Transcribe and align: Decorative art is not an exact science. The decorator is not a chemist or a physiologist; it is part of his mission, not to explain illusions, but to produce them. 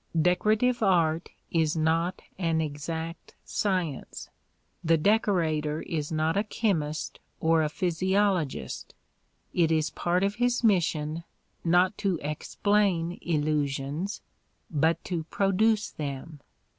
Decorative 0.19 0.81
art 0.81 1.29
is 1.51 1.75
not 1.77 2.23
an 2.39 2.59
exact 2.59 3.35
science. 3.45 4.29
The 4.83 4.97
decorator 4.97 5.83
is 5.83 6.11
not 6.11 6.35
a 6.35 6.43
chemist 6.43 7.19
or 7.39 7.61
a 7.61 7.69
physiologist; 7.69 8.95
it 9.53 9.71
is 9.71 9.91
part 9.91 10.23
of 10.23 10.37
his 10.41 10.63
mission, 10.63 11.23
not 11.63 11.95
to 11.99 12.17
explain 12.23 13.19
illusions, 13.21 14.21
but 14.71 15.03
to 15.03 15.25
produce 15.25 15.91
them. 15.91 16.39